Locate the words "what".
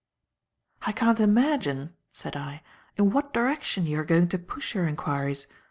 3.11-3.33